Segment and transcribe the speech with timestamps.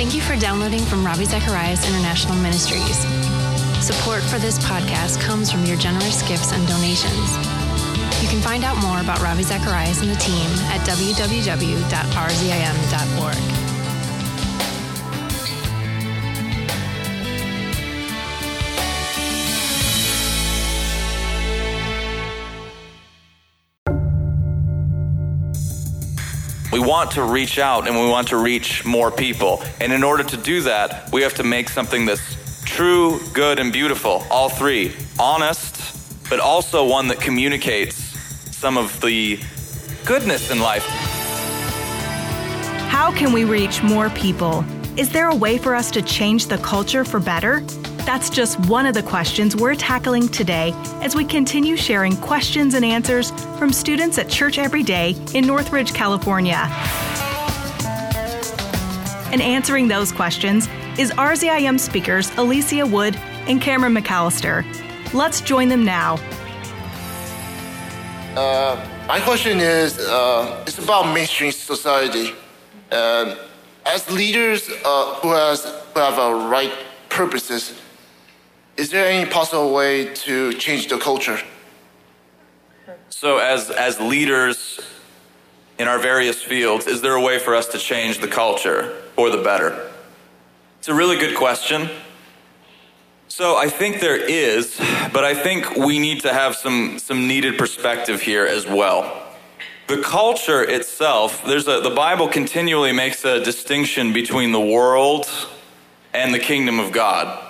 [0.00, 2.96] Thank you for downloading from Ravi Zacharias International Ministries.
[3.84, 7.36] Support for this podcast comes from your generous gifts and donations.
[8.22, 11.30] You can find out more about Ravi Zacharias and the team at www.rzim.org.
[26.72, 29.62] We want to reach out and we want to reach more people.
[29.80, 33.72] And in order to do that, we have to make something that's true, good, and
[33.72, 34.24] beautiful.
[34.30, 34.94] All three.
[35.18, 37.96] Honest, but also one that communicates
[38.56, 39.40] some of the
[40.04, 40.86] goodness in life.
[42.88, 44.64] How can we reach more people?
[44.96, 47.64] Is there a way for us to change the culture for better?
[48.10, 52.84] That's just one of the questions we're tackling today as we continue sharing questions and
[52.84, 56.66] answers from students at Church Everyday in Northridge, California.
[59.30, 60.66] And answering those questions
[60.98, 63.14] is RZIM speakers Alycia Wood
[63.46, 64.64] and Cameron McAllister.
[65.14, 66.14] Let's join them now.
[68.34, 72.32] Uh, my question is uh, it's about mainstream society.
[72.90, 73.36] Um,
[73.86, 75.62] as leaders uh, who, has,
[75.94, 76.72] who have a right
[77.08, 77.80] purposes,
[78.76, 81.38] is there any possible way to change the culture?
[83.08, 84.80] So, as, as leaders
[85.78, 89.30] in our various fields, is there a way for us to change the culture for
[89.30, 89.90] the better?
[90.78, 91.90] It's a really good question.
[93.28, 94.80] So, I think there is,
[95.12, 99.26] but I think we need to have some, some needed perspective here as well.
[99.88, 105.28] The culture itself, there's a, the Bible continually makes a distinction between the world
[106.14, 107.49] and the kingdom of God.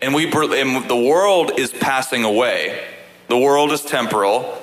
[0.00, 2.84] And, we, and the world is passing away.
[3.28, 4.60] The world is temporal.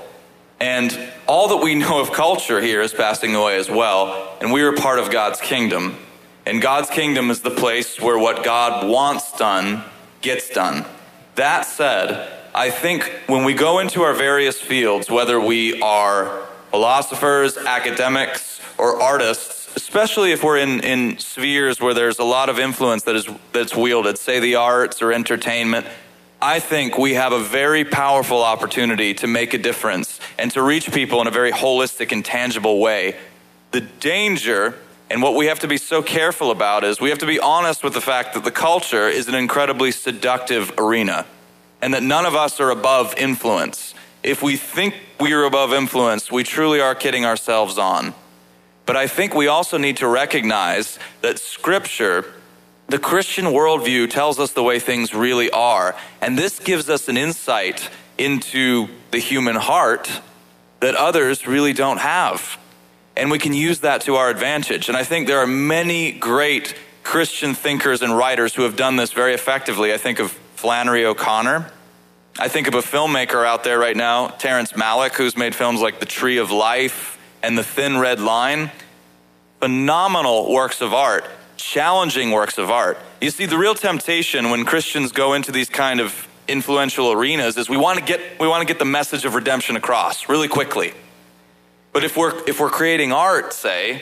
[0.59, 4.37] And all that we know of culture here is passing away as well.
[4.41, 5.97] And we are part of God's kingdom.
[6.45, 9.83] And God's kingdom is the place where what God wants done
[10.21, 10.85] gets done.
[11.35, 17.58] That said, I think when we go into our various fields, whether we are philosophers,
[17.58, 23.04] academics, or artists, especially if we're in, in spheres where there's a lot of influence
[23.04, 25.86] that is that's wielded, say the arts or entertainment,
[26.42, 30.92] I think we have a very powerful opportunity to make a difference and to reach
[30.92, 33.15] people in a very holistic and tangible way.
[33.71, 34.76] The danger
[35.11, 37.83] and what we have to be so careful about is we have to be honest
[37.83, 41.26] with the fact that the culture is an incredibly seductive arena
[41.82, 43.93] and that none of us are above influence.
[44.23, 48.14] If we think we are above influence, we truly are kidding ourselves on.
[48.91, 52.25] But I think we also need to recognize that Scripture,
[52.89, 55.95] the Christian worldview, tells us the way things really are.
[56.19, 60.11] And this gives us an insight into the human heart
[60.81, 62.59] that others really don't have.
[63.15, 64.89] And we can use that to our advantage.
[64.89, 69.13] And I think there are many great Christian thinkers and writers who have done this
[69.13, 69.93] very effectively.
[69.93, 71.71] I think of Flannery O'Connor.
[72.37, 76.02] I think of a filmmaker out there right now, Terrence Malick, who's made films like
[76.02, 78.71] The Tree of Life and The Thin Red Line
[79.61, 81.23] phenomenal works of art,
[81.55, 82.97] challenging works of art.
[83.21, 87.69] You see, the real temptation when Christians go into these kind of influential arenas is
[87.69, 90.93] we want to get we want to get the message of redemption across really quickly.
[91.93, 94.02] But if we're if we're creating art, say,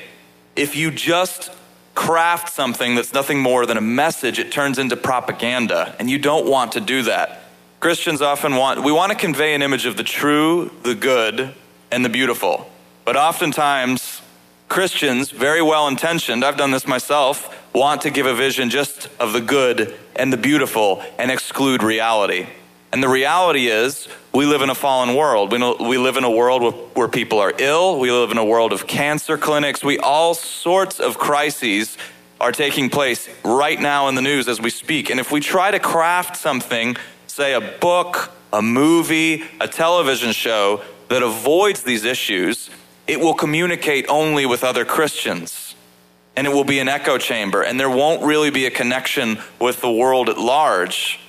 [0.56, 1.51] if you just
[1.94, 6.47] craft something that's nothing more than a message, it turns into propaganda, and you don't
[6.47, 7.44] want to do that.
[7.81, 11.53] Christians often want we want to convey an image of the true, the good,
[11.91, 12.71] and the beautiful.
[13.09, 14.22] But oftentimes
[14.68, 19.34] Christians, very well intentioned, I've done this myself, want to give a vision just of
[19.34, 22.46] the good and the beautiful and exclude reality.
[22.94, 25.52] And the reality is, we live in a fallen world.
[25.52, 27.98] We, know, we live in a world where people are ill.
[27.98, 29.84] We live in a world of cancer clinics.
[29.84, 31.98] We all sorts of crises
[32.40, 35.09] are taking place right now in the news as we speak.
[35.09, 40.84] And if we try to craft something, say a book, a movie, a television show
[41.08, 42.69] that avoids these issues,
[43.09, 45.75] it will communicate only with other Christians.
[46.36, 49.81] And it will be an echo chamber, and there won't really be a connection with
[49.81, 51.19] the world at large.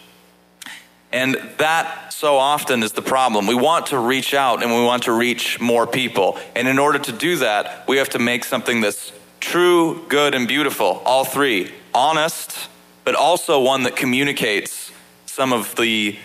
[1.10, 3.46] And that so often is the problem.
[3.46, 6.38] We want to reach out and we want to reach more people.
[6.54, 9.10] And in order to do that, we have to make something that's
[9.40, 11.02] true, good, and beautiful.
[11.04, 11.72] All three.
[11.92, 12.68] Honest,
[13.02, 14.92] but also one that communicates
[15.26, 16.16] some of the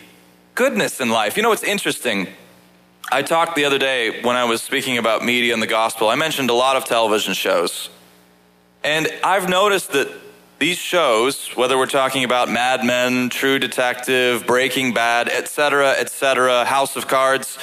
[0.54, 1.38] goodness in life.
[1.38, 2.28] You know what's interesting?
[3.12, 6.10] I talked the other day when I was speaking about media and the gospel.
[6.10, 7.90] I mentioned a lot of television shows.
[8.84, 10.10] And I've noticed that
[10.58, 16.96] these shows, whether we're talking about Mad Men, True Detective, Breaking Bad, etc., etc., House
[16.96, 17.60] of Cards,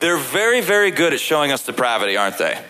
[0.00, 2.62] they're very, very good at showing us depravity, aren't they?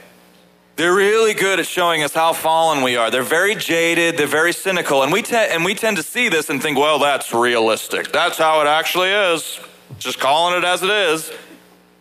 [0.77, 3.11] They're really good at showing us how fallen we are.
[3.11, 6.49] They're very jaded, they're very cynical, and we, te- and we tend to see this
[6.51, 8.13] and think, well, that's realistic.
[8.13, 9.61] That's how it actually is.
[9.99, 11.33] Just calling it as it is.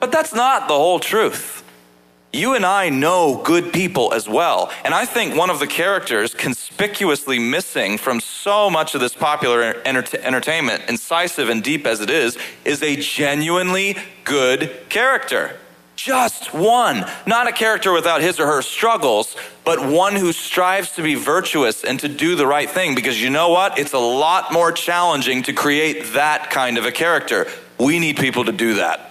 [0.01, 1.63] But that's not the whole truth.
[2.33, 4.71] You and I know good people as well.
[4.83, 9.61] And I think one of the characters conspicuously missing from so much of this popular
[9.85, 15.57] enter- entertainment, incisive and deep as it is, is a genuinely good character.
[15.97, 17.05] Just one.
[17.27, 21.83] Not a character without his or her struggles, but one who strives to be virtuous
[21.83, 22.95] and to do the right thing.
[22.95, 23.77] Because you know what?
[23.77, 27.45] It's a lot more challenging to create that kind of a character.
[27.77, 29.10] We need people to do that.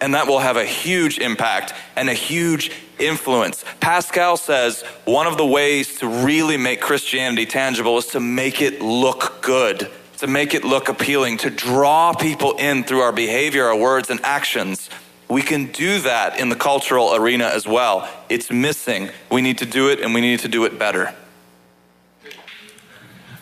[0.00, 3.64] And that will have a huge impact and a huge influence.
[3.80, 8.82] Pascal says one of the ways to really make Christianity tangible is to make it
[8.82, 13.76] look good, to make it look appealing, to draw people in through our behavior, our
[13.76, 14.90] words, and actions.
[15.28, 18.08] We can do that in the cultural arena as well.
[18.28, 19.10] It's missing.
[19.30, 21.14] We need to do it, and we need to do it better.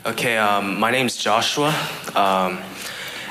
[0.06, 1.68] Okay, um, my name's Joshua.
[2.14, 2.62] Um,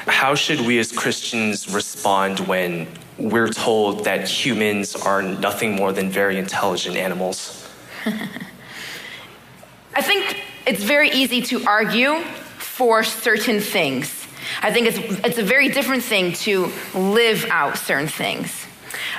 [0.07, 6.09] how should we as Christians respond when we're told that humans are nothing more than
[6.09, 7.69] very intelligent animals?
[9.95, 12.21] I think it's very easy to argue
[12.57, 14.27] for certain things.
[14.61, 18.65] I think it's, it's a very different thing to live out certain things.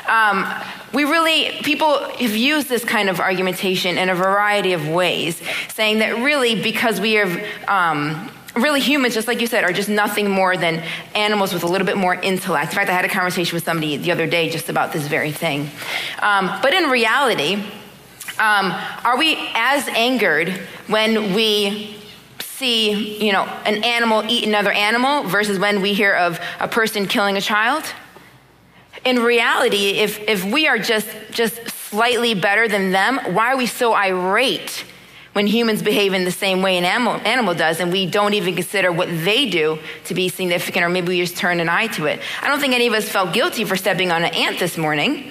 [0.09, 0.47] Um,
[0.93, 5.41] we really, people have used this kind of argumentation in a variety of ways,
[5.73, 9.89] saying that really because we are um, really humans, just like you said, are just
[9.89, 10.83] nothing more than
[11.15, 12.73] animals with a little bit more intellect.
[12.73, 15.33] In fact, I had a conversation with somebody the other day just about this very
[15.33, 15.71] thing.
[16.21, 17.55] Um, but in reality,
[18.39, 18.73] um,
[19.05, 20.51] are we as angered
[20.87, 21.97] when we
[22.41, 27.07] see, you know, an animal eat another animal versus when we hear of a person
[27.07, 27.85] killing a child?
[29.05, 33.67] In reality, if, if we are just, just slightly better than them, why are we
[33.67, 34.85] so irate
[35.35, 38.55] when humans behave in the same way an animal, animal does and we don't even
[38.55, 42.07] consider what they do to be significant or maybe we just turn an eye to
[42.07, 42.21] it.
[42.41, 45.31] I don't think any of us felt guilty for stepping on an ant this morning.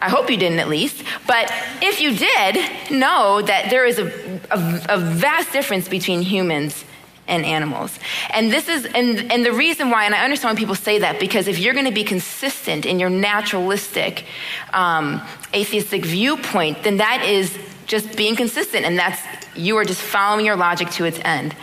[0.00, 1.04] I hope you didn't at least.
[1.26, 1.52] But
[1.82, 4.06] if you did, know that there is a,
[4.50, 6.84] a, a vast difference between humans
[7.26, 7.98] and animals.
[8.30, 11.18] And this is, and, and the reason why, and I understand when people say that,
[11.18, 14.24] because if you're going to be consistent in your naturalistic,
[14.72, 15.22] um,
[15.54, 17.56] atheistic viewpoint, then that is
[17.86, 19.20] just being consistent, and that's
[19.56, 21.54] you are just following your logic to its end.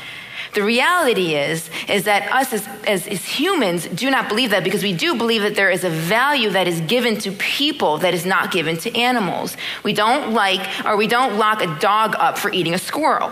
[0.53, 4.83] The reality is, is that us as, as, as, humans do not believe that because
[4.83, 8.25] we do believe that there is a value that is given to people that is
[8.25, 9.55] not given to animals.
[9.83, 13.31] We don't like, or we don't lock a dog up for eating a squirrel,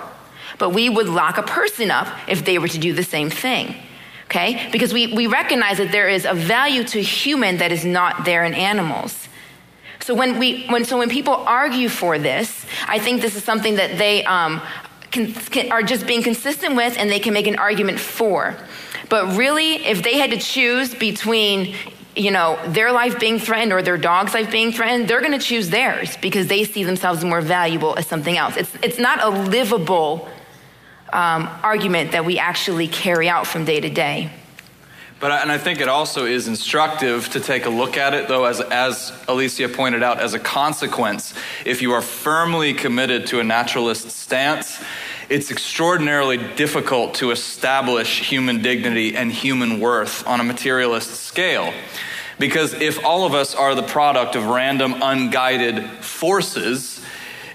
[0.60, 3.76] but we would lock a person up if they were to do the same thing.
[4.26, 4.70] Okay?
[4.72, 8.44] Because we, we recognize that there is a value to human that is not there
[8.44, 9.28] in animals.
[10.02, 13.76] So when we, when, so when people argue for this, I think this is something
[13.76, 14.62] that they um,
[15.12, 18.56] can, can, are just being consistent with and they can make an argument for.
[19.10, 21.76] But really, if they had to choose between
[22.16, 25.44] you know, their life being threatened or their dog's life being threatened, they're going to
[25.44, 28.58] choose theirs because they see themselves more valuable as something else.
[28.58, 30.28] It's, it's not a livable
[31.14, 34.32] um, argument that we actually carry out from day to day.
[35.20, 38.46] But and I think it also is instructive to take a look at it, though,
[38.46, 41.34] as as Alycia pointed out, as a consequence.
[41.66, 44.82] If you are firmly committed to a naturalist stance,
[45.30, 51.74] it's extraordinarily difficult to establish human dignity and human worth on a materialist scale.
[52.40, 57.02] Because if all of us are the product of random, unguided forces,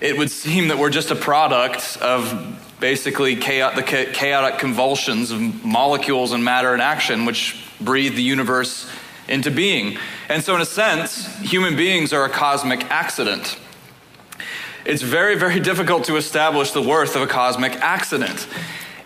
[0.01, 5.65] it would seem that we're just a product of basically chaotic, the chaotic convulsions of
[5.65, 8.91] molecules and matter and action, which breathe the universe
[9.29, 9.97] into being.
[10.29, 13.59] And so, in a sense, human beings are a cosmic accident.
[14.85, 18.47] It's very, very difficult to establish the worth of a cosmic accident.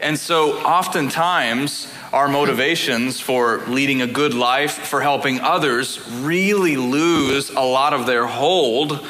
[0.01, 7.51] And so, oftentimes, our motivations for leading a good life, for helping others, really lose
[7.51, 9.07] a lot of their hold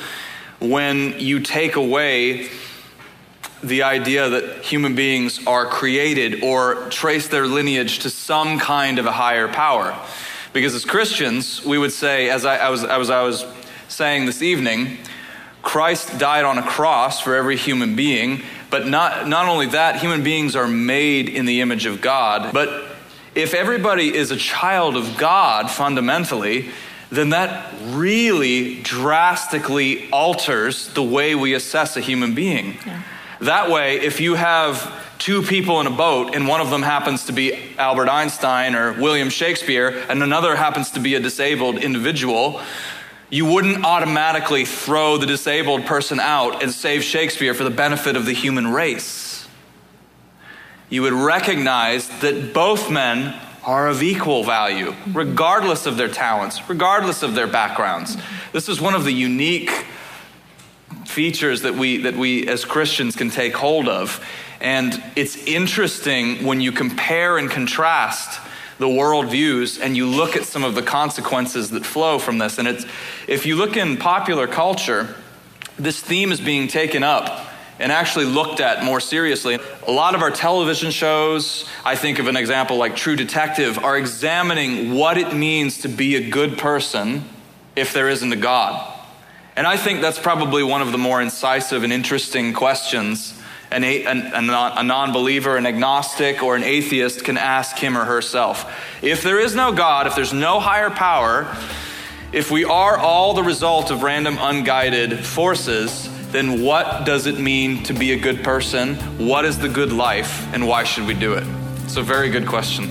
[0.61, 2.49] when you take away
[3.63, 9.07] the idea that human beings are created or trace their lineage to some kind of
[9.07, 9.99] a higher power.
[10.53, 13.45] Because as Christians, we would say, as I, I, was, I, was, I was
[13.89, 14.99] saying this evening,
[15.63, 20.23] Christ died on a cross for every human being, but not, not only that, human
[20.23, 22.53] beings are made in the image of God.
[22.53, 22.87] But
[23.35, 26.71] if everybody is a child of God fundamentally,
[27.11, 32.77] then that really drastically alters the way we assess a human being.
[32.87, 33.03] Yeah.
[33.41, 37.27] That way, if you have two people in a boat and one of them happens
[37.27, 42.61] to be Albert Einstein or William Shakespeare and another happens to be a disabled individual,
[43.31, 48.25] You wouldn't automatically throw the disabled person out and save Shakespeare for the benefit of
[48.25, 49.47] the human race.
[50.89, 53.39] You would recognize that both men
[53.69, 58.17] are of equal value, regardless of their talents, regardless of their backgrounds.
[58.51, 59.71] This is one of the unique
[61.05, 64.25] features that we, that we as Christians can take hold of.
[64.63, 68.41] And it's interesting when you compare and contrast
[68.79, 72.57] the worldviews and you look at some of the consequences that flow from this.
[72.57, 72.87] And it's,
[73.27, 75.15] if you look in popular culture,
[75.79, 77.38] this theme is being taken up
[77.79, 79.59] and actually looked at more seriously.
[79.87, 83.97] A lot of our television shows, I think of an example like True Detective, are
[83.97, 87.25] examining what it means to be a good person
[87.77, 88.95] if there isn't a God.
[89.57, 93.35] And I think that's probably one of the more incisive and interesting questions
[93.71, 98.65] an, a, a non believer, an agnostic, or an atheist can ask him or herself.
[99.03, 101.55] If there is no God, if there's no higher power,
[102.33, 107.83] if we are all the result of random unguided forces, then what does it mean
[107.85, 108.97] to be a good person?
[109.17, 111.45] What is the good life, and why should we do it?
[111.85, 112.89] It's a very good question.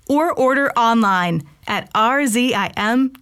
[0.08, 3.20] or order online at rzim.org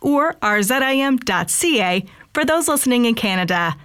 [0.00, 3.76] or rzim.ca for those listening in Canada.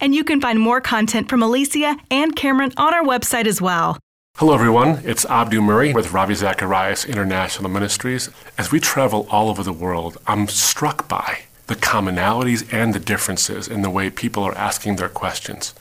[0.00, 3.98] And you can find more content from Alycia and Cameron on our website as well.
[4.36, 5.00] Hello, everyone.
[5.04, 8.30] It's Abdu Murray with Ravi Zacharias International Ministries.
[8.56, 13.68] As we travel all over the world, I'm struck by the commonalities and the differences
[13.68, 15.74] in the way people are asking their questions.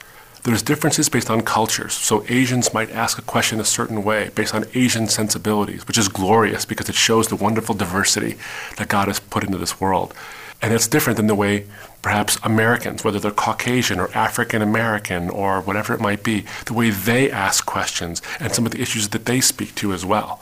[0.43, 1.93] There's differences based on cultures.
[1.93, 6.07] So Asians might ask a question a certain way based on Asian sensibilities, which is
[6.07, 8.37] glorious because it shows the wonderful diversity
[8.77, 10.15] that God has put into this world.
[10.59, 11.67] And it's different than the way
[12.01, 16.89] perhaps Americans, whether they're Caucasian or African American or whatever it might be, the way
[16.89, 20.41] they ask questions and some of the issues that they speak to as well.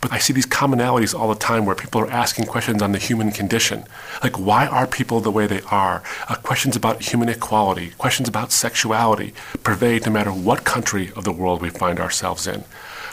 [0.00, 2.98] But I see these commonalities all the time where people are asking questions on the
[2.98, 3.84] human condition.
[4.22, 6.02] Like, why are people the way they are?
[6.28, 11.32] Uh, questions about human equality, questions about sexuality pervade no matter what country of the
[11.32, 12.64] world we find ourselves in.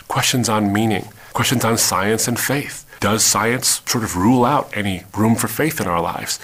[0.07, 2.85] Questions on meaning, questions on science and faith.
[3.01, 6.39] Does science sort of rule out any room for faith in our lives?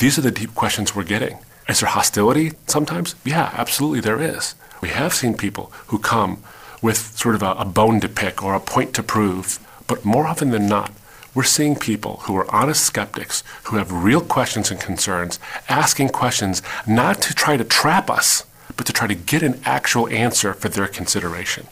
[0.00, 1.38] These are the deep questions we're getting.
[1.68, 3.14] Is there hostility sometimes?
[3.24, 4.56] Yeah, absolutely there is.
[4.82, 6.42] We have seen people who come
[6.82, 10.26] with sort of a, a bone to pick or a point to prove but more
[10.26, 10.92] often than not,
[11.34, 16.62] we're seeing people who are honest skeptics, who have real questions and concerns, asking questions
[16.86, 20.68] not to try to trap us, but to try to get an actual answer for
[20.68, 21.66] their consideration.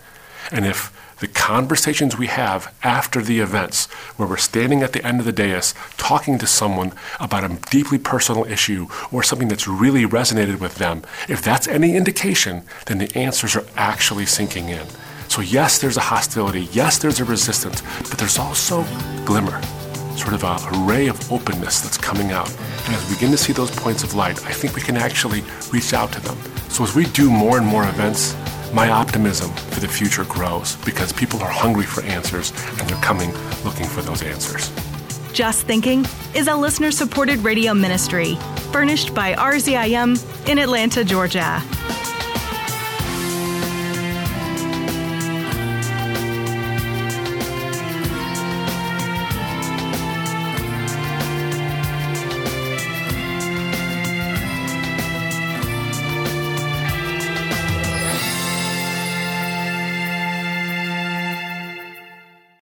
[0.50, 5.21] And if the conversations we have after the events, where we're standing at the end
[5.21, 10.04] of the dais talking to someone about a deeply personal issue or something that's really
[10.04, 14.88] resonated with them, if that's any indication, then the answers are actually sinking in.
[15.32, 18.84] So, yes, there's a hostility, yes, there's a resistance, but there's also
[19.24, 19.62] glimmer,
[20.14, 22.50] sort of a, ray of openness that's coming out.
[22.84, 25.42] And as we begin to see those points of light, I think we can actually
[25.72, 26.36] reach out to them.
[26.68, 28.36] So, as we do more and more events,
[28.74, 33.32] my optimism for the future grows because people are hungry for answers and they're coming
[33.64, 34.70] looking for those answers.
[35.32, 38.34] Just Thinking is a listener supported radio ministry
[38.70, 41.62] furnished by RZIM in Atlanta, Georgia.